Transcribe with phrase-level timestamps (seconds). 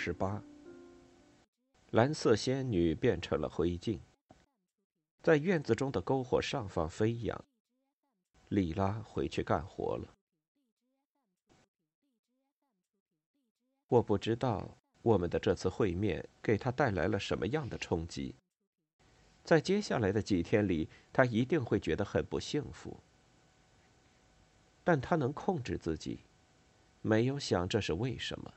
[0.00, 0.40] 十八，
[1.90, 3.98] 蓝色仙女变成了灰烬，
[5.20, 7.44] 在院子中的篝火上方飞扬。
[8.50, 10.14] 莉拉回去干活了。
[13.88, 18.36] 我不知道我们的这次会面给她带来了什么样的冲击。
[19.42, 23.00] 在接下来的几天里，她一定会觉得很不幸福。
[24.84, 26.20] 但她能控制自己，
[27.02, 28.54] 没有想这是为什么。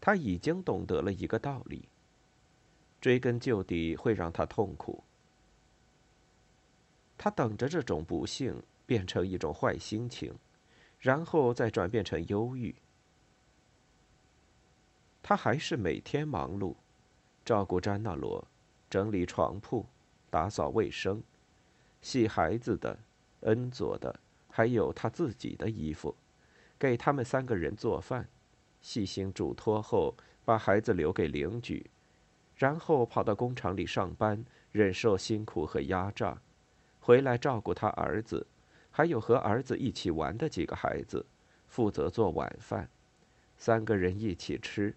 [0.00, 1.88] 他已经懂得了一个道理：
[3.00, 5.02] 追根究底会让他痛苦。
[7.18, 10.34] 他等着这种不幸变成一种坏心情，
[11.00, 12.74] 然后再转变成忧郁。
[15.22, 16.76] 他还是每天忙碌，
[17.44, 18.46] 照顾詹纳罗，
[18.88, 19.86] 整理床铺，
[20.30, 21.22] 打扫卫生，
[22.00, 22.96] 洗孩子的、
[23.40, 26.14] 恩佐的，还有他自己的衣服，
[26.78, 28.28] 给他们三个人做饭。
[28.86, 31.90] 细心嘱托后，把孩子留给邻居，
[32.54, 36.40] 然后跑到工厂里上班，忍受辛苦和压榨，
[37.00, 38.46] 回来照顾他儿子，
[38.92, 41.26] 还有和儿子一起玩的几个孩子，
[41.66, 42.88] 负责做晚饭，
[43.56, 44.94] 三个人一起吃。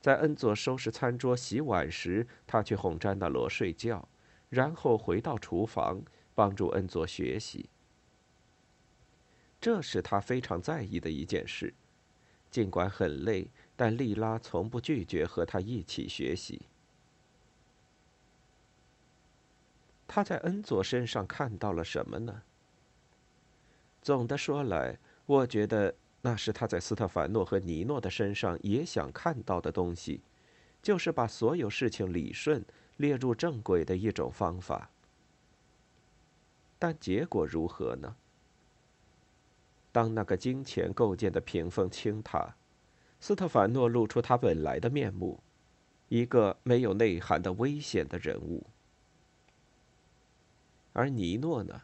[0.00, 4.08] 在恩佐收拾餐桌、洗碗时，他去哄詹纳罗睡觉，
[4.48, 6.00] 然后回到厨房
[6.34, 7.68] 帮助恩佐学习。
[9.60, 11.74] 这是他非常在意的一件事。
[12.50, 16.62] 尽管很累，但莉拉从不拒绝和他一起学习。
[20.08, 22.42] 他在恩佐身上看到了什么呢？
[24.02, 30.20] 总的说来，我觉得那是他在斯特凡诺和尼诺的身上也想看到的东西，
[30.82, 32.64] 就是把所有事情理顺、
[32.96, 34.90] 列入正轨的一种方法。
[36.78, 38.16] 但结果如何呢？
[39.92, 42.54] 当那个金钱构建的屏风倾塌，
[43.18, 45.40] 斯特凡诺露出他本来的面目，
[46.08, 48.66] 一个没有内涵的危险的人物。
[50.92, 51.82] 而尼诺呢？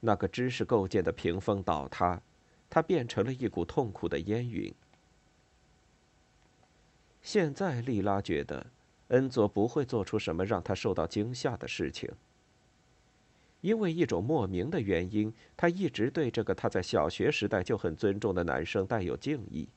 [0.00, 2.20] 那个知识构建的屏风倒塌，
[2.68, 4.72] 他变成了一股痛苦的烟云。
[7.22, 8.66] 现在，莉拉觉得
[9.08, 12.12] 恩佐不会做出什么让他受到惊吓的事情。
[13.66, 19.68] 因为一种莫名的原因，他一直对这个他在小学时代就很尊重的男生带有敬意。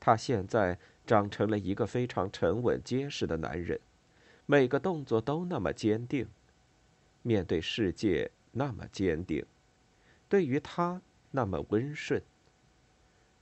[0.00, 3.78] 他现在长成了一个非常沉稳结实的男人，
[4.44, 6.26] 每个动作都那么坚定，
[7.22, 9.46] 面对世界那么坚定，
[10.28, 11.00] 对于他
[11.30, 12.20] 那么温顺。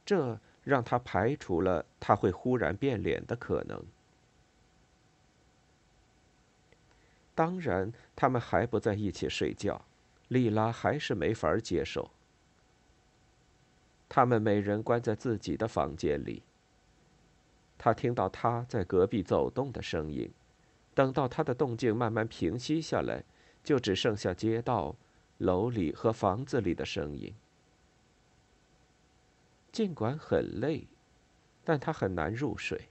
[0.04, 3.82] 这让他排除了他会忽然变脸的可能。
[7.38, 9.80] 当然，他们还不在一起睡觉，
[10.26, 12.10] 莉拉还是没法接受。
[14.08, 16.42] 他们每人关在自己的房间里。
[17.78, 20.28] 他听到他在隔壁走动的声音，
[20.94, 23.22] 等到他的动静慢慢平息下来，
[23.62, 24.96] 就只剩下街道、
[25.36, 27.32] 楼里和房子里的声音。
[29.70, 30.88] 尽管很累，
[31.62, 32.88] 但他很难入睡。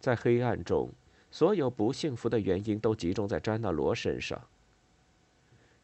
[0.00, 0.88] 在黑暗中。
[1.34, 4.40] 所有不幸福的原因都集中在詹纳罗身上。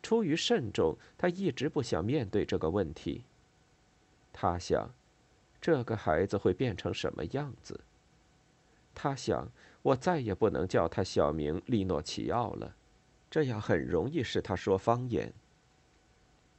[0.01, 3.25] 出于慎重，他一直不想面对这个问题。
[4.33, 4.89] 他想，
[5.61, 7.81] 这个孩子会变成什么样子？
[8.95, 9.49] 他想，
[9.83, 12.77] 我再也不能叫他小名利诺奇奥了，
[13.29, 15.33] 这样很容易使他说方言。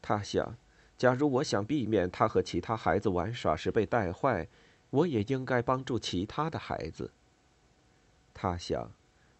[0.02, 0.58] 他想，
[0.98, 4.50] 假如我想避免他和其他孩子玩耍时被带坏，
[4.90, 7.10] 我也应该帮助其他的孩子。
[8.33, 8.92] 他想，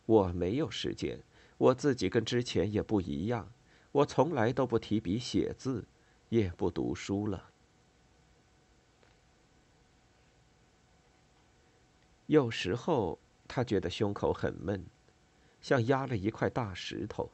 [0.06, 1.20] 我没有时间，
[1.58, 3.52] 我自己跟之前也不一样，
[3.92, 5.86] 我从来都不提笔写字，
[6.30, 7.50] 也不读书了。
[12.28, 14.86] 有时候他觉得胸口很闷，
[15.62, 17.30] 像压了一块大石头。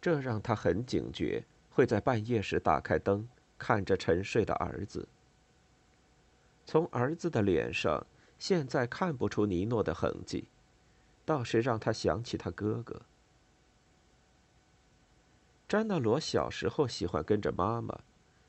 [0.00, 3.28] 这让他很警觉，会在半夜时打开灯，
[3.58, 5.06] 看着沉睡的儿子，
[6.64, 8.06] 从儿子的脸上，
[8.40, 10.48] 现在看不出尼诺的痕迹，
[11.26, 13.02] 倒是让他想起他哥哥。
[15.68, 18.00] 詹纳罗小时候喜欢跟着妈妈，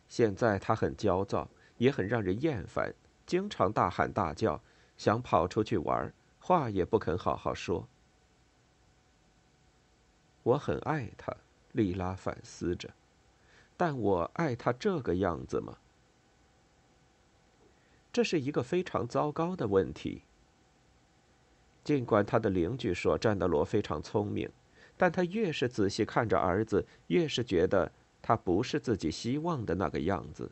[0.07, 2.95] 现在他很焦躁，也很让人厌烦，
[3.25, 4.61] 经常大喊大叫，
[4.97, 7.85] 想跑出去玩，话也不肯好好说。
[10.43, 11.35] 我很爱他，
[11.73, 12.89] 莉拉反思着，
[13.75, 15.77] 但我爱他这个样子吗？
[18.11, 20.23] 这是一个非常糟糕的问题。
[21.83, 24.49] 尽管他的邻居说詹德罗非常聪明。
[24.97, 27.91] 但他越是仔细看着儿子，越是觉得
[28.21, 30.51] 他不是自己希望的那个样子。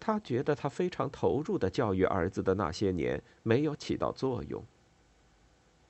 [0.00, 4.64] 他觉得他非常投入的教育儿子的那些年没有起到作用。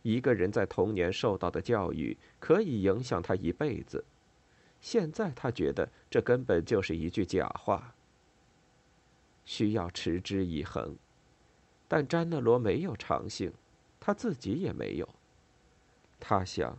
[0.03, 4.05] 一个人在童年受到的教育可以影响他一辈子，
[4.81, 7.95] 现在他觉得这根本就是一句假话。
[9.49, 10.95] 需要持之以恒，
[11.89, 13.51] 但詹纳罗没有长性，
[13.99, 15.09] 他自己也没有。
[16.21, 16.79] 他想。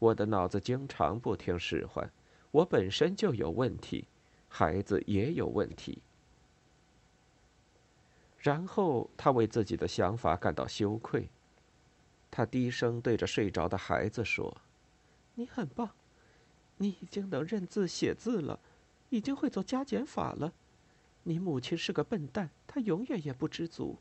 [0.00, 2.08] 我的脑子经常不听使唤，
[2.50, 4.04] 我本身就有问题，
[4.48, 6.00] 孩子也有问题。
[8.38, 11.28] 然后他为自己的想法感到羞愧。
[12.30, 14.56] 他低声对着睡着的孩子说
[15.34, 15.90] ：“你很棒，
[16.76, 18.60] 你已经能认字写字了，
[19.08, 20.52] 已经会做加减法了。
[21.28, 23.98] 你母亲是个笨蛋，她永远也不知足。”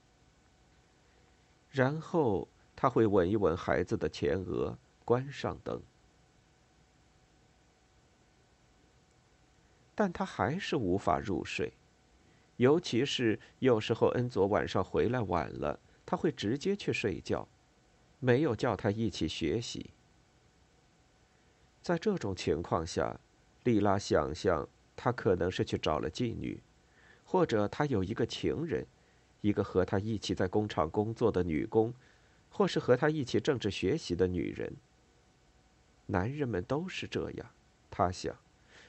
[1.70, 4.78] 然后他会吻一吻孩子的前额。
[5.04, 5.82] 关上灯，
[9.96, 11.72] 但他还是无法入睡，
[12.58, 17.48] 尤其是有时候恩佐晚上回来晚了，他会直接去睡觉，
[18.20, 19.92] 没有叫他一起学习。
[21.82, 23.18] 在这种情况下，
[23.64, 26.62] 莉拉想象他可能是去找了妓女，
[27.30, 28.88] 或者他有一个情人，
[29.42, 31.94] 一个和他一起在工厂工作的女工，
[32.50, 34.74] 或是和他一起政治学习的女人。
[36.06, 37.46] 男人们都是这样，
[37.92, 38.34] 他想，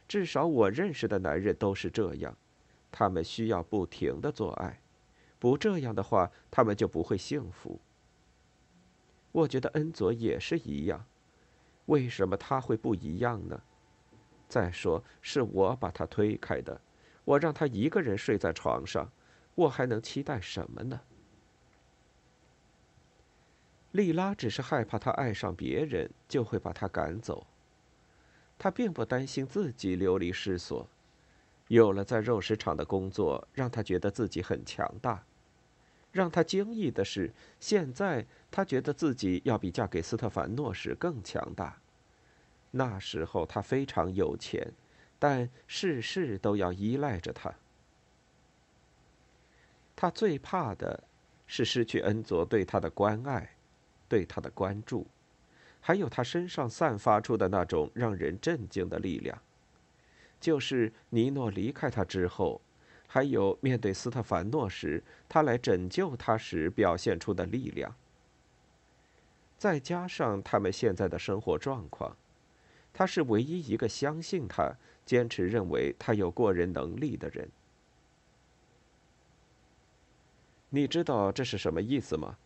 [0.07, 2.37] 至少我认识的男人都是这样，
[2.93, 4.81] 他们需要不停的做爱，
[5.41, 7.81] 不这样的话，他们就不会幸福。
[9.33, 11.05] 我觉得恩佐也是一样，
[11.87, 13.61] 为什么他会不一样呢？
[14.49, 16.81] 再说，是我把他推开的，
[17.29, 19.13] 我让他一个人睡在床上，
[19.55, 20.99] 我还能期待什么呢？
[23.93, 27.47] 莉拉只是害怕他爱上别人，就会把他赶走。
[28.59, 30.89] 他并不担心自己流离失所，
[31.67, 35.23] 有了在肉食厂的工作，让他觉得自己很强大。
[36.11, 41.79] 让他惊异的是，现在他觉得自己要比嫁给斯特凡诺时更强大。
[42.71, 44.73] 那时候他非常有钱，
[45.19, 47.53] 但事事都要依赖着他。
[49.95, 51.05] 他最怕的
[51.47, 53.51] 是失去恩佐对他的关爱。
[54.11, 55.07] 对他的关注，
[55.83, 59.39] 还有他身上散发出的那种让人震惊的力量，
[60.41, 62.63] 就是尼诺离开他之后，
[63.07, 67.95] 还有面对斯特凡诺时，他来拯救他时表现出的力量。
[69.59, 72.17] 再加上他们现在的生活状况，
[72.95, 74.75] 他是唯一一个相信他、
[75.09, 77.49] 坚持认为他有过人能力的人。
[80.69, 82.37] 你知道这是什么意思吗？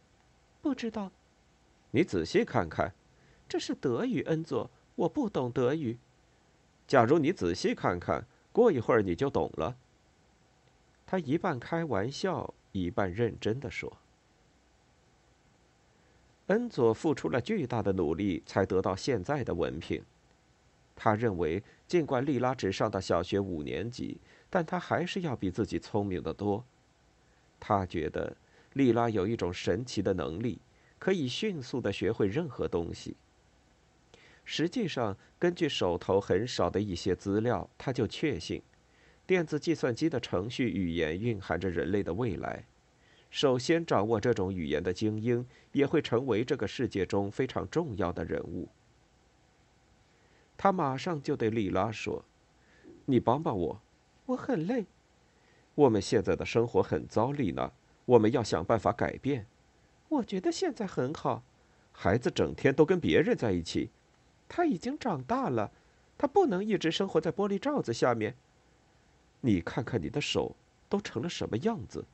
[0.61, 1.11] 不知道。
[1.91, 2.95] 你仔细看看，
[3.49, 5.99] 这是德语，恩佐，我不懂德语。
[6.87, 9.77] 假如你仔细看看，过一会儿你就懂了。
[11.05, 13.93] 他一半开玩笑，一半认真的说
[16.47, 20.01] ：“恩佐付出了巨大的努力，才得到现在的文凭。
[20.95, 24.19] 他认为，尽管莉拉只上到小学五年级，
[24.51, 26.65] 但他还是要比自己聪明的多。
[27.59, 28.37] 他觉得，
[28.73, 30.61] 莉拉有一种神奇的能力。”
[31.03, 33.17] 可以迅速的学会任何东西。
[34.45, 38.63] 实际上，根据手头很少的一些资料，他就确信，
[39.27, 42.65] 电子计算机的程序语言蕴含着人类的未来。
[43.31, 48.69] 首先掌握这种语言的精英，也会成为这个世界中非常重要的人物。
[50.63, 52.25] 他马上就对莉拉说
[53.07, 53.81] ：“你帮帮我，
[54.27, 54.87] 我很累。
[55.75, 57.73] 我们现在的生活很糟，丽娜，
[58.05, 59.45] 我们要想办法改变。”
[60.09, 61.43] 我觉得现在很好，
[61.91, 63.91] 孩子整天都跟别人在一起。
[64.49, 65.73] 他已经长大了，
[66.17, 68.37] 他不能一直生活在玻璃罩子下面。
[69.41, 70.55] 你看看你的手
[70.89, 72.05] 都成了什么样子？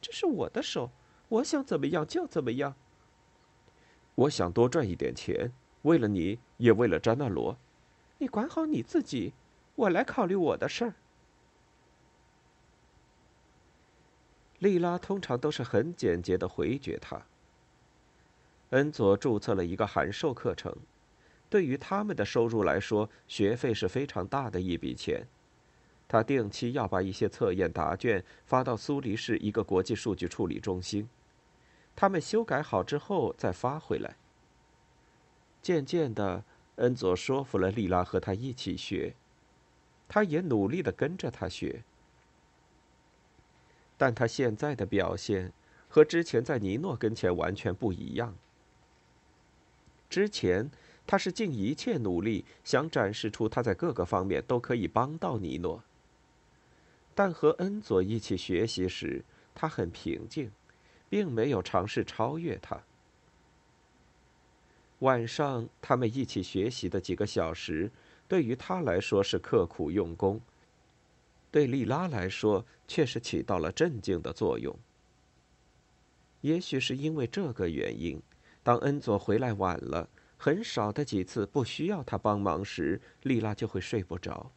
[0.00, 0.92] 这是我的手，
[1.28, 2.72] 我想怎么样就怎么样。
[4.14, 5.50] 我想多赚一点钱，
[5.82, 7.58] 为了你也为了詹纳罗。
[8.20, 9.32] 你管好你自己，
[9.74, 10.94] 我来考虑我的事儿。
[14.58, 17.22] 莉拉通常都是很简洁的回绝他。
[18.70, 20.76] 恩佐注册了一个函授课程，
[21.48, 25.26] 对于他们的收入来说，学费是非常大的一笔钱。
[26.06, 31.08] 他定期要把一些测验答卷发到苏黎世一个国际数据处理中心，
[31.96, 34.16] 他们修改好之后再发回来。
[35.62, 36.44] 渐渐的，
[36.80, 39.14] 恩佐说服了莉拉和他一起学，
[40.08, 41.82] 他也努力的跟着他学。
[43.96, 45.52] 但他现在的表现
[45.88, 48.34] 和之前在尼诺跟前完全不一样。
[50.08, 50.70] 之前
[51.06, 55.82] 他是尽一切努力想展示出他在各个方面都可以帮到尼诺。
[57.14, 59.22] 但和恩佐一起学习时，
[59.54, 60.50] 他很平静，
[61.10, 62.80] 并没有尝试超越他。
[65.00, 67.90] 晚上他们一起学习的几个小时，
[68.28, 70.40] 对于他来说是刻苦用功，
[71.50, 74.74] 对莉拉来说却是起到了镇静的作用。
[76.42, 78.22] 也许是因为这个原因，
[78.62, 84.50] 当恩佐回来晚了，很少的几次不需要他帮忙时，莉拉就会睡不着。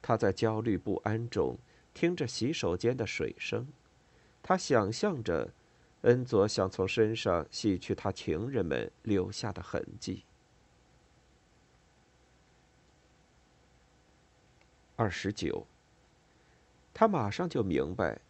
[0.00, 1.56] 他在焦虑不安中
[1.94, 3.68] 听着洗手间的水声，
[4.42, 5.52] 他想象着
[6.02, 10.24] 恩佐想从身上洗去他情人们留下的痕迹。
[14.96, 15.66] 二十九，
[16.92, 18.20] 他马上就明白，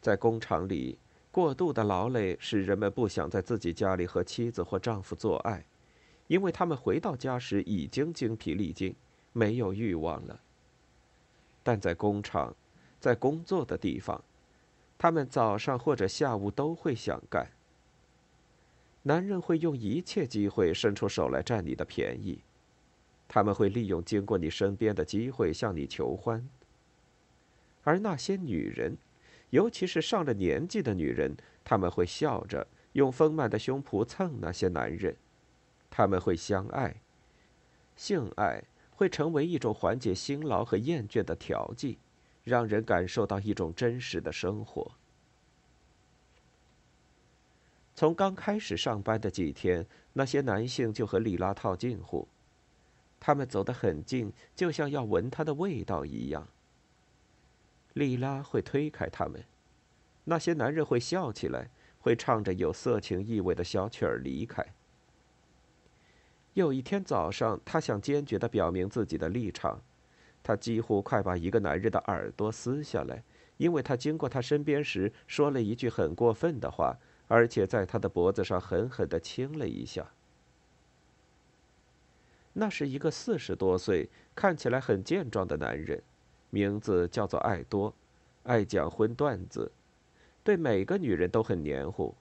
[0.00, 0.98] 在工厂里
[1.30, 5.64] 过度的劳累使人们不想在自己家里和妻子或丈夫做爱，
[6.28, 8.94] 因为他们回到家时已经精疲力尽，
[9.32, 10.40] 没有欲望了。
[11.62, 12.54] 但在工厂，
[12.98, 14.22] 在工作的地方，
[14.98, 17.50] 他们早上或者下午都会想干。
[19.02, 22.42] 男人会用一切机会伸出手来占你的便宜，
[23.28, 26.48] 他们会利用经过你身边的机会向你求欢。
[27.82, 28.96] 而那些女人，
[29.50, 35.16] 尤其是上了年纪的女人，他们会笑着用丰满的胸脯蹭那些男人，
[35.88, 36.96] 他们会相爱，
[37.94, 38.64] 性爱。
[38.98, 41.98] 会成为一种缓解辛劳和厌倦的调剂，
[42.46, 44.92] 让人感受到一种真实的生活。
[47.92, 52.28] 从刚开始上班的几天，那些男性就和莉拉套近乎，
[53.18, 56.46] 他们走得很近，就像要闻她的味道一样。
[57.94, 59.42] 莉拉会推开他们，
[60.22, 64.64] 那些男人会笑起来，会唱着有色情意味的小曲儿离开。
[66.54, 69.80] 有一天早上，他想坚决地表明自己的立场。
[70.46, 73.20] 他几乎快把一个男人的耳朵撕下来，
[73.56, 80.06] 因为他经过他身边时说了一句很过分的话，而且在他的脖子上狠狠地亲了一下。
[82.52, 86.00] 那是一个四十多岁、看起来很健壮的男人，
[86.50, 87.92] 名字叫做爱多，
[88.44, 89.72] 爱讲荤段子，
[90.44, 92.14] 对每个女人都很黏糊。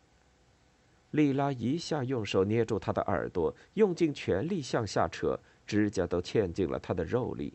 [1.12, 7.54] 莉拉一下用手捏住他的耳朵，用尽全力向下扯，指甲都嵌进了他的肉里。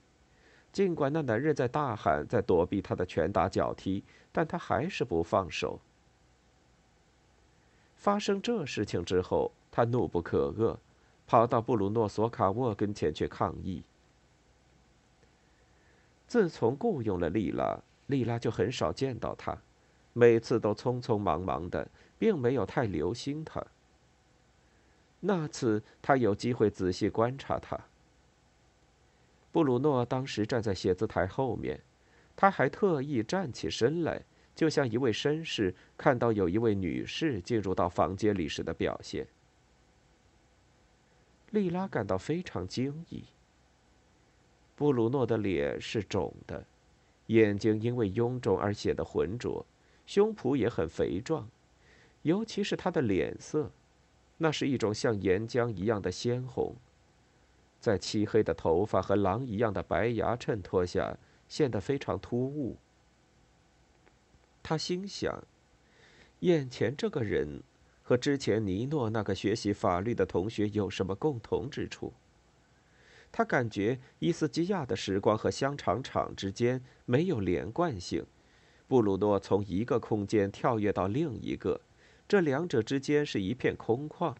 [0.72, 5.78] 尽管那男人在大喊，在躲避他的拳打脚踢，但他还是不放手。
[7.96, 10.76] 发生这事情之后，他怒不可遏，
[11.26, 13.82] 跑到布鲁诺·索卡沃跟前去抗议。
[16.26, 19.56] 自从雇佣了莉拉，莉拉就很少见到他，
[20.12, 21.88] 每次都匆匆忙忙的。
[22.20, 23.64] 并没有太留心他。
[25.20, 27.80] 那次他有机会仔细观察他。
[29.52, 31.80] 布鲁诺当时站在写字台后面，
[32.36, 34.22] 他还特意站起身来，
[34.54, 39.26] 就像一位绅士看到有一位女士进入到房间里时的表现。
[41.50, 43.24] 莉拉感到非常惊异。
[44.76, 46.64] 布鲁诺的脸是肿的，
[47.26, 49.66] 眼睛因为臃肿而显得浑浊，
[50.06, 51.48] 胸脯也很肥壮。
[52.22, 53.70] 尤其是他的脸色，
[54.38, 56.74] 那是一种像岩浆一样的鲜红，
[57.80, 61.16] 在漆黑的头发和狼一样的白牙衬托下，
[61.48, 62.76] 显得非常突兀。
[64.62, 65.42] 他心想，
[66.40, 67.62] 眼前这个人
[68.02, 72.12] 和之前尼诺那个学习法律的同学有什么共同之处？
[73.32, 78.26] 他感觉伊斯基亚的时光和香肠厂之间没有连贯性，
[78.86, 81.80] 布鲁诺从一个空间跳跃到另一个。
[82.28, 84.34] 这两者之间是一片空旷。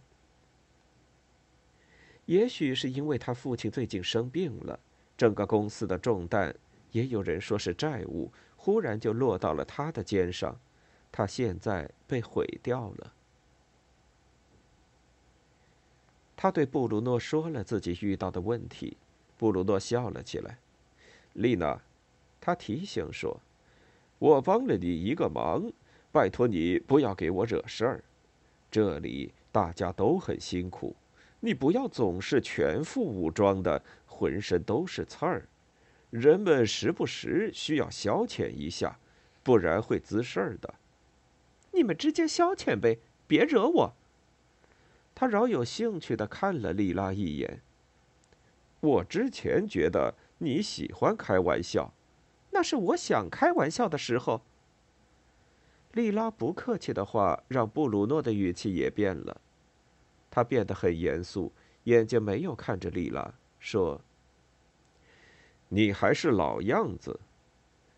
[2.31, 4.79] 也许是因为他父亲最近生病了，
[5.17, 6.55] 整个公司的重担，
[6.93, 10.57] 也有人说是债务，忽然就落到了他的肩上。
[11.11, 13.13] 他现在被毁掉了。
[16.37, 18.97] 他对布鲁诺说了自己遇到的问题，
[19.37, 20.57] 布鲁诺笑了起来。
[21.33, 21.83] 丽娜，
[22.41, 23.41] 他提醒说
[24.21, 25.69] ：“我帮了你一个忙。”
[26.13, 28.05] 拜托你不要给我惹事儿。
[28.71, 30.95] 这里大家都很辛苦，
[31.41, 35.49] 你不要总是全副武装的，浑身都是刺儿。
[36.11, 38.99] 人们时不时需要消遣一下，
[39.43, 40.75] 不然会滋事儿的。
[41.73, 43.95] 你们直接消遣呗，别惹我。
[45.15, 47.61] 他饶有兴趣的看了丽拉一眼。
[48.81, 51.93] 我之前觉得你喜欢开玩笑，
[52.51, 54.43] 那是我想开玩笑的时候。
[55.93, 59.41] 丽拉不客气的话让布鲁诺的语气也变了，
[60.31, 61.53] 他变得很严肃，
[61.85, 64.01] 眼睛没有看着丽拉，说
[65.69, 67.19] ：“你还是老样子，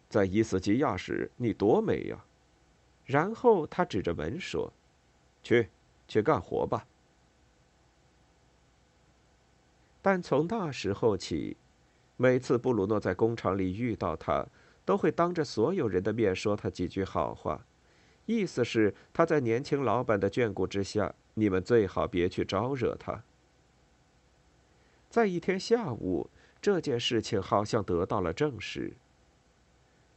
[0.08, 2.24] 在伊斯基亚时你多美呀。”
[3.04, 4.72] 然后他指着门说
[5.42, 5.68] ：“去，
[6.08, 6.86] 去干活吧。”
[10.00, 11.56] 但从那时候起，
[12.16, 14.46] 每次布鲁诺在工厂里遇到他，
[14.84, 17.66] 都会当着所有人的面说他几句好话。
[18.26, 23.22] 意思是他在年轻老板的眷顾之下，你们最好别去招惹他。
[25.08, 28.92] 在一天下午，这件事情好像得到了证实。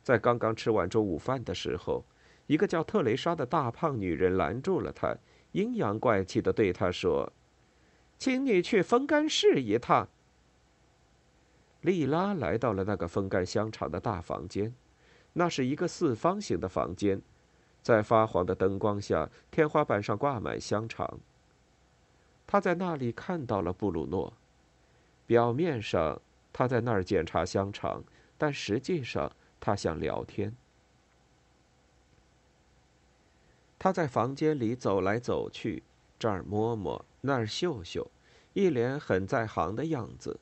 [0.03, 2.05] 在刚刚吃完中午饭的时候，
[2.47, 5.17] 一个叫特蕾莎的大胖女人拦住了他，
[5.51, 7.33] 阴阳怪气的对他说
[8.17, 10.07] ：“请你去风干室一趟。”
[11.81, 14.73] 莉拉来到了那个风干香肠的大房间，
[15.33, 17.21] 那是一个四方形的房间。
[17.85, 21.19] 在发黄的灯光下，天花板上挂满香肠。
[22.47, 24.33] 他在那里看到了布鲁诺。
[25.27, 26.19] 表面上
[26.51, 28.03] 他在那儿检查香肠，
[28.39, 30.51] 但实际上他想聊天。
[33.77, 35.83] 他在房间里走来走去，
[36.17, 38.09] 这儿摸摸，那儿嗅嗅，
[38.53, 40.39] 一脸很在行的样子。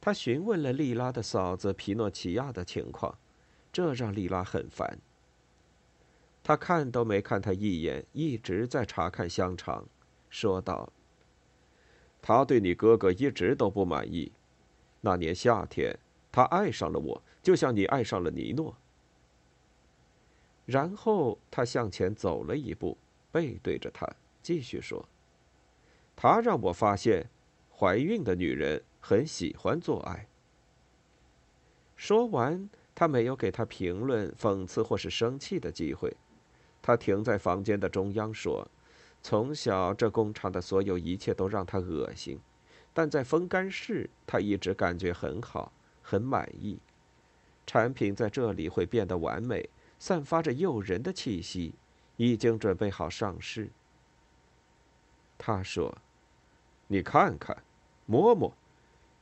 [0.00, 3.16] 他询问了莉拉的嫂子皮诺奇亚的情况，
[3.72, 4.98] 这让莉拉很烦。
[6.48, 9.86] 他看都没看他一眼，一直在查看香肠，
[10.30, 10.90] 说道
[12.22, 14.32] ：“他对你哥哥一直都不满意。
[15.02, 15.94] 那年夏天，
[16.32, 18.74] 他爱上了我，就像你爱上了尼诺。”
[20.64, 22.96] 然后他向前走了一步，
[23.30, 24.08] 背对着他，
[24.42, 25.06] 继续说
[26.16, 27.26] ：“他让我发现，
[27.78, 30.26] 怀孕的女人很喜欢做爱。”
[31.94, 36.16] 说完，他没有给他评论、讽刺或是生气的机会。
[36.88, 38.66] 他停在房间的中央说
[39.22, 42.40] ：“从小，这工厂的所有一切都让他恶心，
[42.94, 45.70] 但在风干室，他一直感觉很好，
[46.00, 46.78] 很满意。
[47.66, 51.74] 产品在这里会变得完美，散发着诱人的气息，
[52.16, 53.68] 已经准备好上市。”
[55.36, 55.94] 他说
[56.88, 57.54] ：“你看看，
[58.06, 58.50] 摸摸，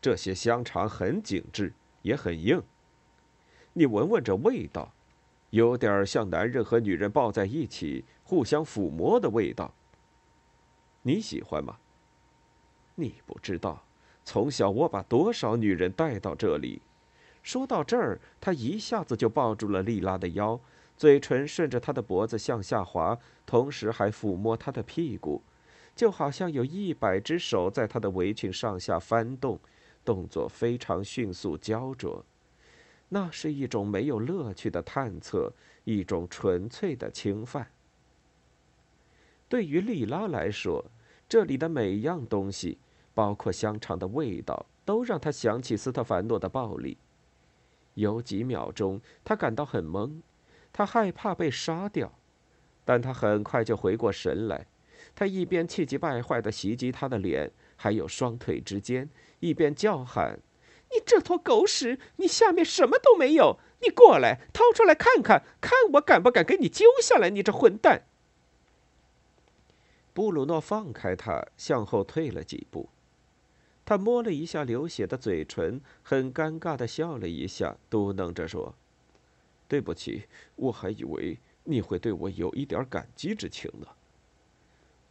[0.01, 2.63] 这些香肠很紧致，也很硬。
[3.73, 4.93] 你闻闻这味道。”
[5.51, 9.73] 有点像男人和女人抱在一起互相抚摸的味道。
[11.03, 11.77] 你喜欢吗？
[12.97, 13.85] 你不知道，
[14.25, 16.83] 从小我把多少女人带到这里。
[17.43, 20.59] 说到这儿，他一下子就抱住了丽拉的腰，
[20.97, 25.41] 嘴唇顺着她的脖子向下滑，同时还抚摸她的屁股，
[25.95, 29.61] 就好像有一百只手在她的围裙上下翻动，
[30.05, 32.25] 动作非常迅速焦灼。
[33.09, 35.53] 那是一种没有乐趣的探测，
[35.85, 37.69] 一种纯粹的侵犯。
[39.49, 40.85] 对于莉拉来说，
[41.29, 42.79] 这里的每样东西，
[43.15, 46.99] 包括香肠的味道，都让她想起斯特凡诺的暴力。
[47.95, 50.21] 有几秒钟，她感到很懵，
[50.73, 52.13] 她害怕被杀掉，
[52.85, 54.67] 但她很快就回过神来。
[55.15, 60.39] 她一边气急败坏地袭击他的脸，还有双腿之间，一边叫喊。
[60.93, 61.99] 你这坨狗屎！
[62.17, 63.59] 你下面什么都没有！
[63.83, 67.29] 你过来，掏出来看看，看我敢不敢给你揪下来！
[67.29, 68.05] 你这混蛋！
[70.15, 72.89] 布鲁诺放开他，向后退了几步。
[73.85, 78.75] 他摸了一下流血的嘴唇，很尴尬的笑了一下，嘟囔着说
[79.69, 80.25] ：“对不起，
[80.57, 83.87] 我还以为你会对我有一点感激之情呢。”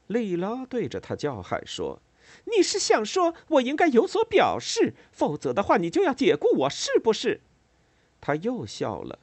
[0.07, 2.01] 莉拉对着他叫喊说。
[2.43, 7.41] 你是想说我应该有所表示，否则的话你就要解雇我，是不是？
[8.21, 9.19] 他又笑了，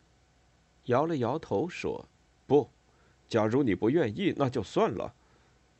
[0.87, 2.09] 摇了摇头说
[2.47, 2.71] ：“不，
[3.29, 5.15] 假如你不愿意，那就算了。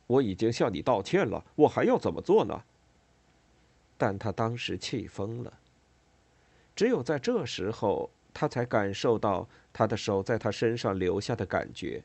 [0.07, 2.63] 我已经向你道歉了，我还要怎么做呢？”
[3.97, 5.53] 但他当时气疯了。
[6.75, 12.03] 只有在这时候，他才感受到他的手在他身上留下的感觉。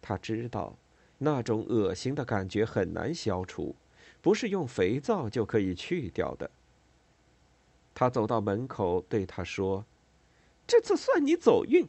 [0.00, 0.76] 他知道，
[1.18, 3.76] 那种恶心的感觉很难消除。
[4.22, 6.50] 不是用肥皂就可以去掉的。
[7.92, 9.84] 他走到门口，对他说
[10.66, 11.86] ：“这次算你走运，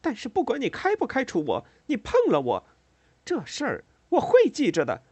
[0.00, 2.64] 但是不管你开不开除我，你碰了我，
[3.24, 5.02] 这事儿我会记着的。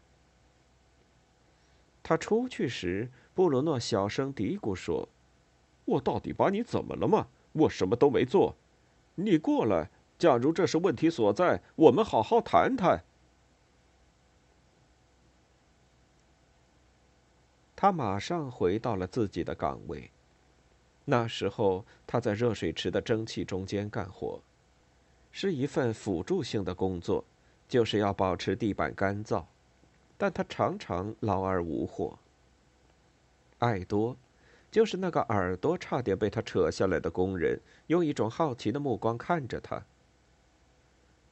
[2.02, 5.08] 他出去时，布鲁诺小声嘀咕说
[5.84, 7.28] ：“我到底把你怎么了吗？
[7.52, 8.56] 我什么都没做。
[9.14, 13.04] 你过来，假如这是问题所在，我们好好谈谈。”
[17.82, 20.08] 他马上回到了自己的岗位。
[21.04, 24.40] 那时候，他在热水池的蒸汽中间干活，
[25.32, 27.24] 是一份辅助性的工作，
[27.66, 29.44] 就是要保持地板干燥。
[30.16, 32.16] 但他常常劳而无获。
[33.58, 34.16] 艾多，
[34.70, 39.82] 就是那个耳朵差点被他扯下来的工人，用一种好奇的目光看着他。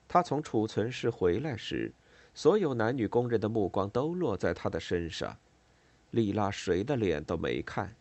[0.09, 1.93] 他从储存室回来时，
[2.35, 5.37] 所有男女工人的目光都落在他的身上。
[6.11, 7.95] 莉拉谁的脸都没看。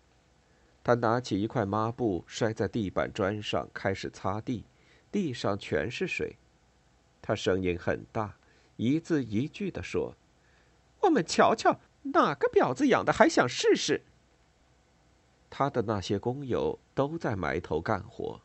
[0.83, 4.63] 他拿起一块抹布，摔在地板砖上，开始擦地，
[5.11, 6.37] 地上全是水。
[7.21, 8.35] 他声音很大，
[8.77, 10.15] 一字一句地说。
[11.01, 14.01] 我们瞧瞧，哪个婊子养的还想试试？
[15.49, 18.41] 他的那些工友都在埋头干活。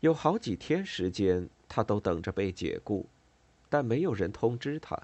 [0.00, 3.06] 有好几天时间，他都等着被解雇，
[3.68, 4.98] 但没有人通知他。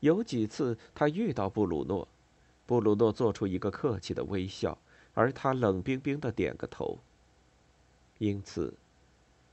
[0.00, 2.06] 有几次，他遇到布鲁诺，
[2.66, 4.76] 布鲁诺做出一个客气的微笑，
[5.14, 6.98] 而他冷冰冰的点个头。
[8.18, 8.74] 因此。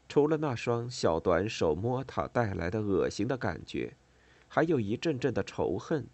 [0.09, 3.93] 除了那双小短手摸他带来的恶心的感觉，
[4.47, 6.07] 还有一阵阵的仇恨，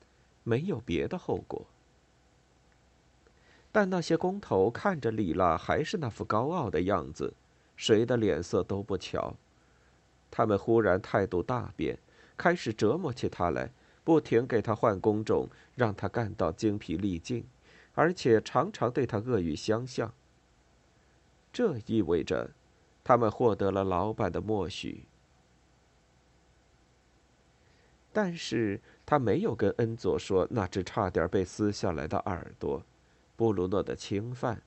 [0.44, 1.68] 没有别的后果。
[3.72, 7.36] 但那些工头看着里拉还是那副高傲的样子，
[7.76, 9.36] 谁的脸色都不瞧。
[10.32, 12.00] 他们忽然态度大变，
[12.36, 13.70] 开始折磨起他来，
[14.04, 17.46] 不停给他换工种，让他干到精疲力尽，
[17.94, 20.14] 而且常常对他恶语相向。
[21.52, 22.52] 这意味着。
[23.06, 25.04] 他们获得了老板的默许，
[28.14, 32.82] 但是他没有跟恩佐说那只差点被撕下来的耳朵，
[33.36, 34.62] 布鲁诺的侵犯，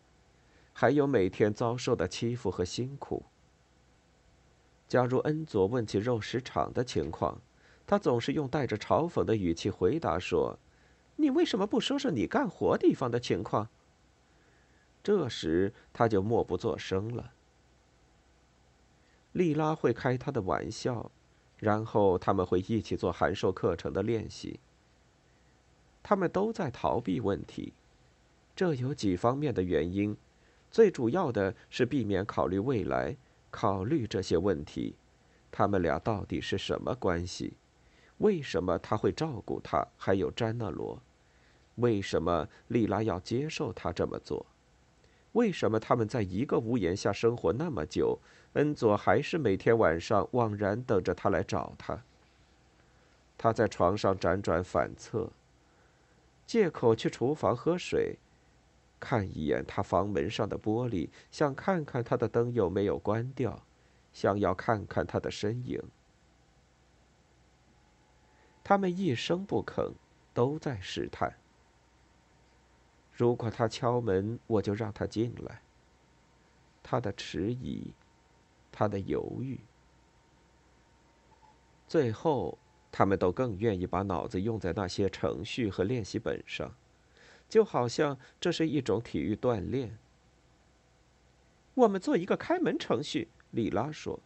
[0.75, 3.25] 还有每天遭受的欺负和辛苦。
[4.87, 7.41] 假如恩佐问起肉食厂的情况，
[7.87, 10.59] 他总是用带着嘲讽的语气回答说
[11.17, 13.69] ：“你为什么不说说你干活地方的情况？”
[15.05, 17.33] 这时他就默不作声了。
[19.33, 21.13] 莉拉会开他的玩笑，
[21.59, 24.59] 然后他们会一起做函授课程的练习。
[26.03, 27.73] 他们都在逃避问题，
[28.57, 30.17] 这有几方面的原因，
[30.71, 33.17] 最主要的是避免考虑未来，
[33.51, 34.97] 考虑这些问题：
[35.53, 37.55] 他们俩到底是什么关系？
[38.19, 39.87] 为什么他会照顾他？
[39.97, 41.01] 还有詹纳罗？
[41.77, 44.47] 为什么莉拉要接受他这么做？
[45.33, 48.19] 为什么他们在一个屋檐下生活那么久？
[48.55, 52.03] 恩佐还是每天晚上望然等着他来找他。
[53.37, 55.29] 他在床上辗转反侧，
[56.47, 58.17] 借口去厨房喝水，
[58.99, 63.63] 看一眼他房门上的玻璃，想看看他的灯有没有关掉，
[64.15, 65.83] 想要看看他的身影。
[68.69, 69.93] 他们一声不吭，
[70.35, 71.37] 都在试探。
[73.13, 75.63] 如果他敲门，我就让他进来。
[76.83, 77.95] 他的迟疑。
[78.73, 79.61] 他的犹豫，
[81.87, 82.59] 最后，
[82.91, 86.75] 他们都更愿意把脑子用在那些程序和练习本上，
[87.49, 89.97] 就好像这是一种体育锻炼。
[91.73, 94.19] 我们做一个开门程序，里拉说；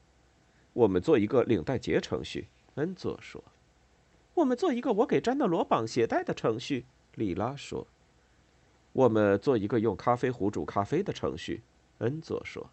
[0.72, 3.40] 我们做一个领带结程序，恩佐说；
[4.34, 7.86] 我们做一个我给詹德罗绑鞋带的程序，里拉说；
[8.92, 11.62] 我们做一个用咖啡壶煮咖啡的程序，
[11.98, 12.70] 恩佐说。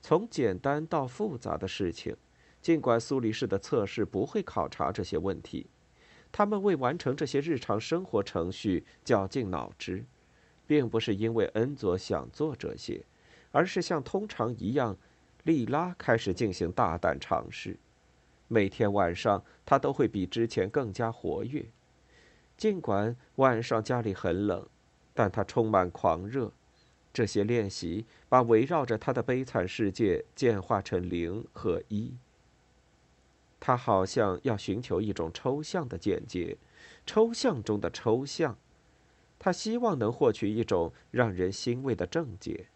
[0.00, 2.16] 从简单到复杂的事情，
[2.62, 5.66] 尽管苏黎世的测试不会考察这些问题，
[6.30, 10.04] 他们为完成这些日常生活程序绞尽脑汁，
[10.66, 13.04] 并不是因为恩佐想做这些，
[13.50, 14.96] 而是像通常一样，
[15.42, 17.76] 莉拉开始进行大胆尝试。
[18.48, 21.66] 每天晚上，他都会比之前更加活跃。
[22.56, 24.66] 尽管晚上家里很冷，
[25.12, 26.52] 但他充满狂热。
[27.12, 32.14] 这些练习把围绕着他的悲惨世界简化成零和一。
[33.58, 36.58] 他好像要寻求一种抽象的简洁，
[37.06, 38.58] 抽象中的抽象。
[39.38, 42.68] 他希望能获取一种让人欣慰的正解。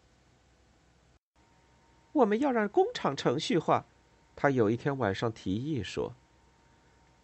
[2.13, 3.85] 我们要让工厂程序化，
[4.41, 6.15] 他有一天晚上提议说：“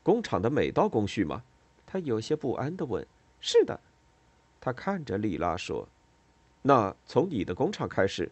[0.03, 1.43] 工厂的每道工序吗？”
[1.83, 3.07] 他有些不安地问。
[3.41, 3.79] “是的。”
[4.61, 5.89] 他看着莉拉说。
[6.61, 8.31] 那从你的工厂开始。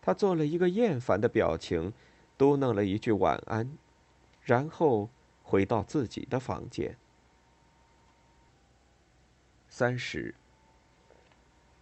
[0.00, 1.92] 他做了一个厌烦的表情，
[2.36, 3.68] 嘟囔了一句晚安，
[4.44, 5.10] 然后
[5.42, 6.96] 回到自己的房间。
[9.68, 10.32] 三十。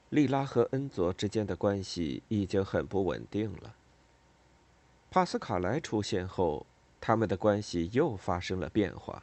[0.08, 3.75] 莉拉和恩佐之间的关系已经很不稳定了。
[5.10, 6.66] 帕斯卡莱出现后，
[7.00, 9.22] 他们的关系又发生了变化。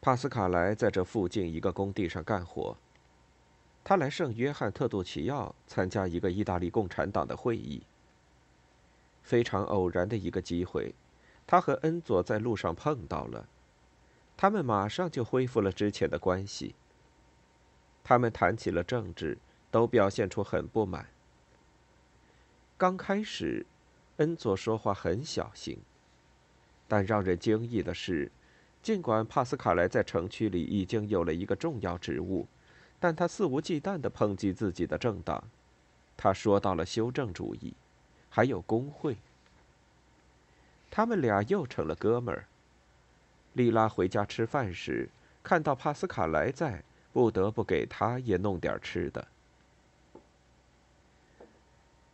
[0.00, 2.76] 帕斯卡莱在这附近一个工地上干活。
[3.82, 7.82] 他来圣约翰特杜奇奥参加一个意大利共产党的会议。
[9.22, 10.94] 非常偶然的一个机会，
[11.46, 13.48] 他和恩佐在路上碰到了，
[14.36, 16.74] 他们马上就恢复了之前的关系。
[18.04, 19.38] 他们谈起了政治，
[19.70, 21.08] 都表现出很不满。
[22.76, 23.66] 刚开始，
[24.20, 25.78] 恩佐说话很小心，
[26.86, 28.30] 但让人惊异的是，
[28.82, 32.46] 尽管帕斯卡莱在城区里已经有了一个重要职务。
[33.02, 35.42] 但他肆无忌惮地抨击自己的政党，
[36.18, 37.72] 他说到了修正主义，
[38.28, 39.16] 还有工会。
[40.90, 42.44] 他们俩又成了哥们儿。
[43.54, 45.08] 莉拉回家吃饭时，
[45.42, 49.26] 看到帕斯卡莱在，不得不给他也弄点吃的。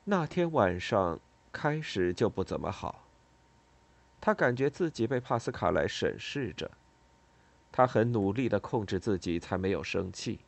[0.04, 1.18] 那天晚上
[1.56, 3.06] 开始就不怎么好。
[4.20, 6.70] 他感觉自己被帕斯卡莱审视着，
[7.72, 10.40] 他很努力地控制自己，才没有生气。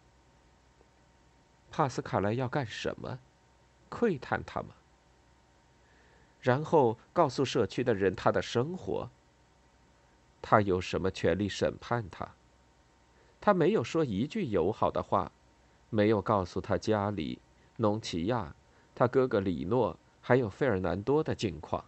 [1.71, 3.19] 帕斯卡莱要干什么？
[3.89, 4.75] 窥探他吗？
[6.43, 9.09] 然后告诉社区的人他的生活。
[10.43, 12.29] 他有什么权利审判他？
[13.41, 15.33] 他没有说一句友好的话，
[15.89, 17.39] 没有告诉他家里、
[17.77, 18.55] 农奇亚、
[18.95, 19.97] 他哥哥里诺
[20.29, 21.83] 还有费尔南多的近况。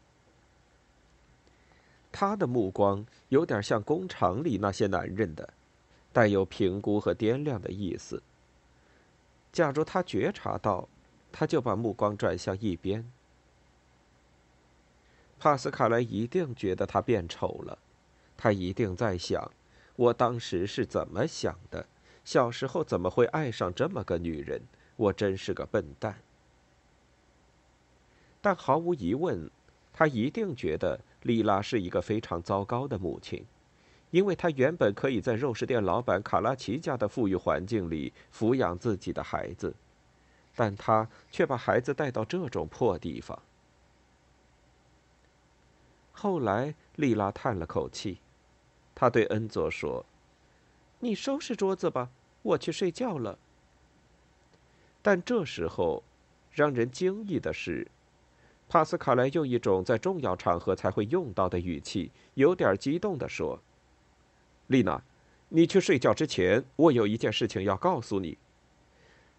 [2.11, 5.53] 他的目光有点像工厂里那些男人的，
[6.11, 8.23] 带有评估和掂量的意思。
[9.53, 10.89] 假如他觉察到，
[11.31, 13.13] 他就把目光转向一边。
[15.39, 17.77] 帕斯卡莱一定觉得他变丑了，
[18.39, 19.53] 他一定在想：
[19.97, 21.87] 我当时是怎么想的？
[22.25, 24.63] 小时候怎么会爱上这么个女人？
[24.97, 26.23] 我真是个笨蛋。
[28.41, 29.51] 但毫无疑问，
[29.93, 33.45] 他一定觉得莉拉是一个非常糟糕的母亲。
[34.11, 39.73] 因为她原本可以在肉食店老板卡拉奇家的富裕环境里抚养自己的孩子，
[40.57, 43.41] 但他却把孩子带到这种破地方。
[46.11, 48.19] 后来，莉拉叹了口气，
[48.97, 50.05] 她对恩佐说
[50.99, 52.11] ：“你收拾桌子吧，
[52.43, 53.39] 我去睡觉了。”
[55.01, 56.03] 但这时候，
[56.51, 57.87] 让人惊异的是，
[58.71, 63.61] 帕斯卡莱用一种在重要场合才会用到的语气，有点激动地说。
[64.69, 65.03] 丽娜，
[65.49, 68.39] 你去睡觉之前，我有一件事情要告诉你。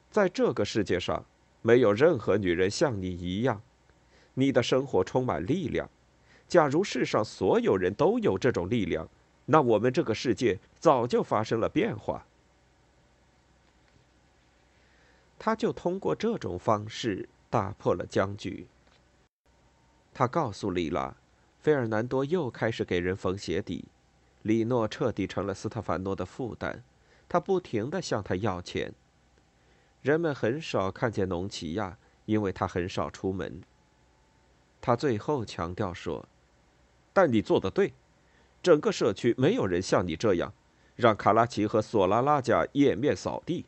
[0.10, 1.24] 在这个世界上，
[1.62, 3.62] 没有任何女人像你一样，
[4.34, 5.90] 你的生活充满力量。
[6.50, 9.08] 假如世上所有人都有这种力量，
[9.46, 12.26] 那我们这个世界早就发生了变化。
[15.40, 18.68] 他就通过这种方式打破了僵局。
[20.14, 21.16] 他告诉丽拉，
[21.60, 23.86] 费尔南多又开始给人缝鞋底。
[24.42, 26.82] 李诺彻底成了斯特凡诺的负担，
[27.30, 28.94] 他不停地向他要钱。
[30.02, 33.62] 人们很少看见农奇亚，因为他很少出门。
[34.82, 36.28] 他最后强调说
[37.14, 37.94] ：“但你做的对，
[38.64, 40.52] 整个社区没有人像你这样，
[40.96, 43.66] 让卡拉奇和索拉拉家颜面扫地。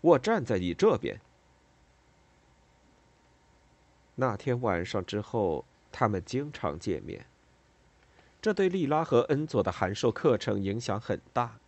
[0.00, 1.20] 我站在你这边。”
[4.16, 7.26] 那天晚上之后，他们经常见面。
[8.40, 11.58] 这对莉拉和恩佐的函授课程影响很大。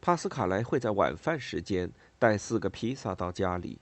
[0.00, 3.78] 帕斯卡莱会在晚饭时间带四个披萨到家里，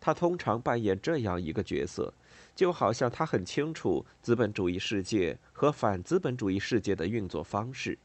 [0.00, 2.12] 他通常扮演这样一个角色，
[2.54, 7.96] 就好像他很清楚资本主义世界和反资本主义世界的运作方式。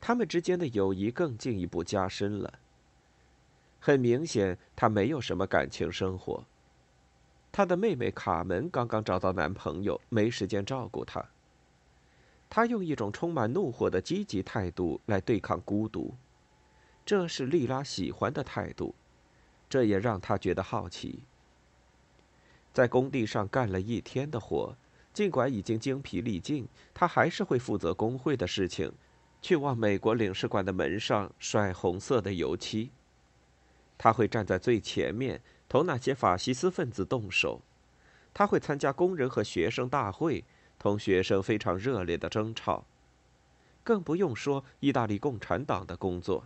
[0.00, 2.58] 他们之间的友谊更进一步加深了。
[3.86, 6.42] 很明显，他没有什么感情生活。
[7.52, 11.22] 她的妹妹卡门刚刚找到男朋友，没时间照顾她。
[12.48, 16.14] 她用一种充满怒火的积极态度来对抗孤独，
[17.04, 18.94] 这是莉拉喜欢的态度，
[19.68, 21.22] 这也让她觉得好奇。
[22.72, 24.74] 在工地上干了一天的活，
[25.12, 28.90] 尽管已经精疲力尽，她还是会负责工会的事情，
[29.42, 32.90] 去往美国领事馆的门上甩红色的油漆。
[33.96, 35.40] 他会站在最前面。
[35.66, 37.60] 同那些法西斯分子动手，
[38.32, 40.44] 他会参加工人和学生大会，
[40.78, 42.84] 同学生非常热烈的争吵，
[43.82, 46.44] 更不用说意大利共产党的工作。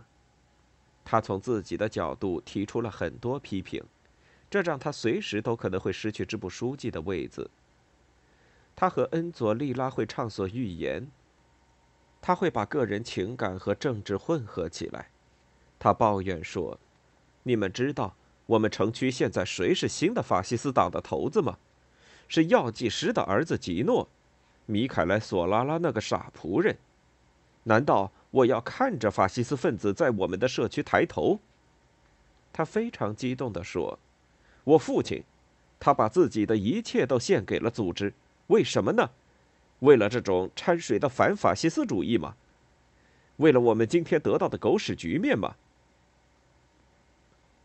[1.05, 3.83] 他从自己的角度提出了很多批评，
[4.49, 7.51] 这让他随时都可能会失去支部书记的位子。
[8.75, 11.11] 他和恩佐利拉会畅所欲言，
[12.19, 15.09] 他会把个人情感和政治混合起来。
[15.77, 16.79] 他抱怨说
[17.49, 18.13] ：“你们知道
[18.45, 21.57] 我们城区现在谁是新的法西斯党的头子吗？
[22.27, 24.07] 是药剂师的儿子吉诺，
[24.67, 26.77] 米凯莱·索拉拉那个傻仆人。
[27.63, 31.39] 难道我要看着法西斯分子在我们的社区抬头？”
[32.53, 33.97] 他非常激动地说
[34.63, 35.23] ：“我父亲，
[35.79, 38.13] 他把自己的一切都献给了组织，
[38.45, 39.09] 为什么呢？
[39.79, 42.35] 为了这种掺水的反法西斯主义吗？
[43.37, 45.55] 为了我们今天得到的狗屎局面吗？”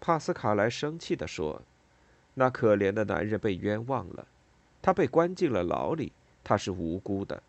[0.06, 1.62] 帕斯卡莱生气地说
[2.34, 4.26] ：“那可怜的男人被冤枉了，
[4.82, 6.12] 他被关进了牢里，
[6.44, 7.42] 他是无辜的。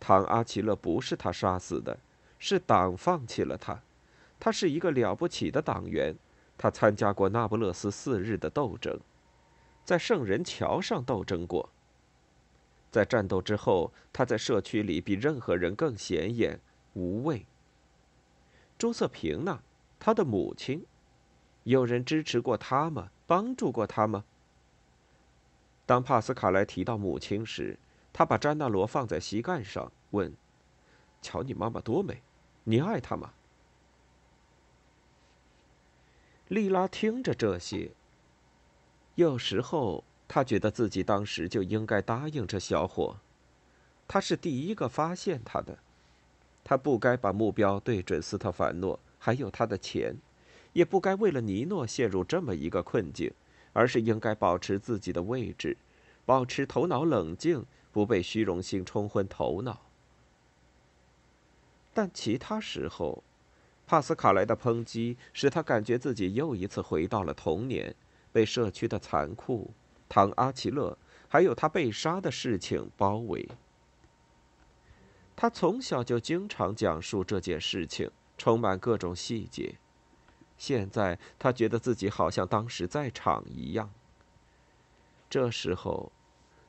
[0.00, 1.98] 唐阿奇勒不是他杀死的，
[2.38, 3.78] 是党放弃了他。
[4.40, 6.16] 他是一个了不起的党员，
[6.56, 8.98] 他参加过那不勒斯四日的斗争，
[9.84, 11.68] 在圣人桥上斗争过。
[12.90, 16.58] 在战斗之后，他在社区里比任何人更显眼、
[16.94, 17.44] 无畏。
[18.78, 19.60] 朱瑟平呢？
[20.00, 20.82] 他的母亲。”
[21.64, 23.10] 有人支持过他吗？
[23.26, 24.24] 帮助过他吗？
[25.86, 27.78] 当帕斯卡莱提到母亲时，
[28.12, 30.32] 他把詹纳罗放在膝盖上，问
[31.20, 32.22] ：“瞧你妈妈多美，
[32.64, 33.32] 你爱她吗？”
[36.48, 37.90] 莉拉听着这些，
[39.14, 43.16] 有时候他觉得自己当时就应该答应这小伙，
[44.06, 45.78] 他是第一个发现他的，
[46.62, 50.16] 他不该把目标对准斯特凡诺，还有他的钱。
[50.74, 53.32] 也不该为了尼诺陷入这么一个困境，
[53.72, 55.76] 而是应该保持自己的位置，
[56.26, 59.80] 保持头脑冷静，不被虚荣心冲昏头脑。
[61.94, 63.22] 但其他时候，
[63.86, 67.94] 帕斯卡莱的抨击使他感觉自己又一次回到了童年，
[68.32, 69.70] 被社区的残酷、
[70.08, 73.48] 唐阿奇勒还有他被杀的事情包围。
[75.36, 79.76] 他从小就经常讲述这件事情，充满各种细节。
[80.56, 83.90] 现在他觉得自己好像当时在场一样。
[85.28, 86.12] 这时候，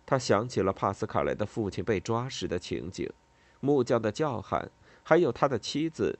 [0.05, 3.11] 他想起了帕斯卡莱的父亲被抓时的情景，
[3.59, 4.71] 木匠的叫喊，
[5.03, 6.17] 还有他的妻子、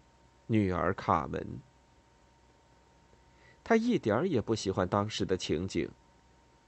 [0.47, 1.59] 女儿卡门。
[3.63, 5.89] 他一点儿也不喜欢当时的情景，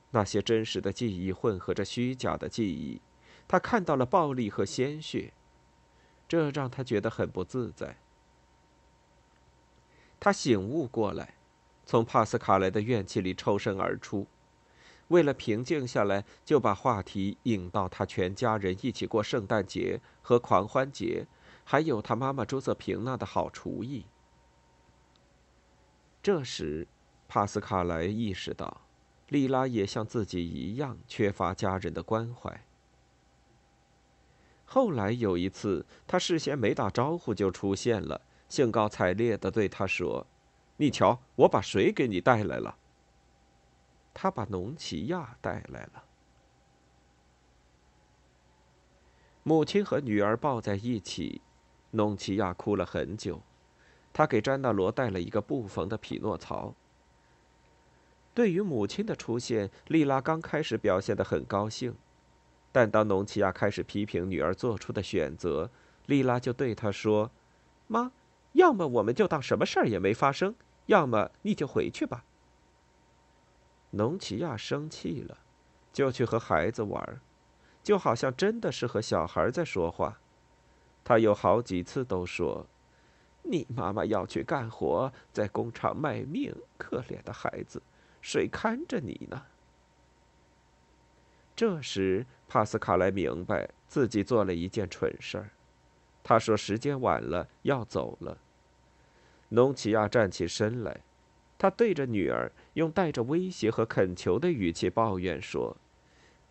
[0.09, 2.99] 那些真实的记忆混合着虚假的记忆，
[3.47, 5.31] 他看到了暴力和鲜血，
[6.27, 7.97] 这让他觉得很不自在。
[10.19, 11.35] 他醒悟过来，
[11.85, 14.27] 从帕斯卡莱的怨气里抽身而出。
[15.09, 21.25] 为了平静下来，就把话题引到他全家人一起过圣诞节和狂欢节，
[21.63, 24.05] 还有他妈妈朱瑟平娜的好厨艺。
[26.21, 26.87] 这时，
[27.29, 28.81] 帕斯卡莱意识到，
[29.29, 32.65] 莉拉也像自己一样缺乏家人的关怀。
[34.65, 38.19] 后来有一次，他事先没打招呼就出现了。
[38.49, 40.25] 兴高采烈地对他说
[40.77, 42.77] ：“你瞧，我把谁给你带来了？”
[44.13, 46.03] 他把农奇亚带来了。
[49.43, 51.41] 母亲和女儿抱在一起，
[51.91, 53.41] 农奇亚哭了很久。
[54.11, 56.73] 他给詹纳罗带了一个不缝的匹诺曹。
[58.33, 61.95] 对于母亲的出现，莉拉刚开始表现得很高兴，
[62.71, 65.69] 但当农奇亚开始批评女儿做出的选择，
[66.07, 67.29] 莉拉就对他说
[67.87, 68.11] ：“妈。”
[68.57, 70.55] 要么我们就当什么事儿也没发生，
[70.87, 72.25] 要么你就回去吧。
[73.91, 75.37] 农奇亚生气了，
[75.93, 77.21] 就去和孩子玩，
[77.83, 80.19] 就好像真的是和小孩在说话。
[81.03, 82.65] 他有好几次都说
[83.45, 87.79] ：“你妈妈要去干活，在工厂卖命，可怜的孩子，
[88.21, 89.45] 谁看着你呢？”
[91.55, 95.51] 这时，帕斯卡莱明白自己做了一件蠢事儿。
[96.23, 98.37] 他说：“时间晚了，要走了。”
[99.49, 101.01] 农奇亚站起身来，
[101.57, 105.75] 他对着女儿用带着威胁和恳求的语气抱怨说：“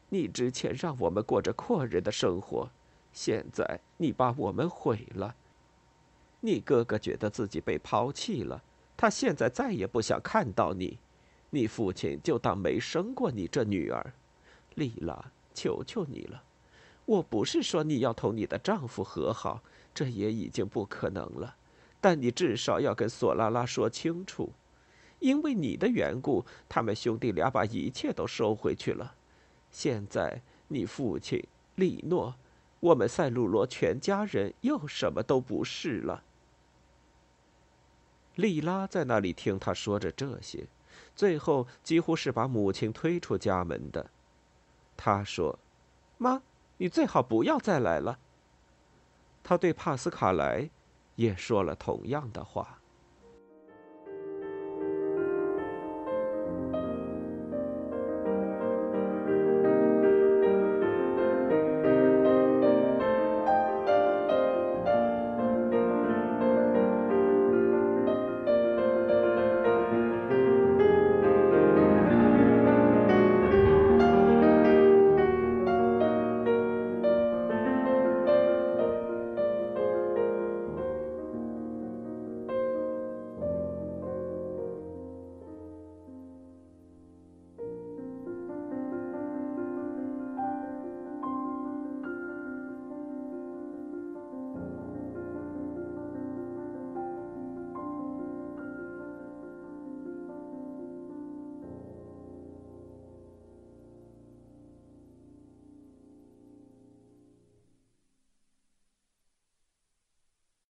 [0.09, 2.71] 你之前让我们过着阔人的生活，
[3.13, 5.35] 现在你把我们毁了。
[6.41, 8.63] 你哥哥觉得自己被抛弃了，
[8.97, 10.99] 他现在再也不想看到你。
[11.51, 14.13] 你父亲就当没生过你这女儿。
[14.75, 16.43] 丽拉，求求你了，
[17.05, 19.63] 我不是说你要同你的丈夫和好，
[19.95, 21.57] 这也已经不可能了。”
[22.01, 24.53] 但你至少要跟索拉拉说清楚，
[25.19, 29.15] 因为你的缘故，他们兄弟俩把一切都收回去了。
[29.71, 31.45] 现在你父亲
[31.75, 32.35] 利诺，
[32.81, 36.23] 我们塞鲁罗全家人又什么都不是了。
[38.35, 40.67] 莉拉在那里听他说着这些，
[41.15, 44.11] 最后几乎是把母亲推出家门的。
[44.97, 45.59] 他说
[46.19, 46.43] ：“妈，
[46.77, 48.19] 你最好不要再来了。”
[49.43, 50.69] 他对帕斯卡莱
[51.17, 52.81] 也说了同样的话。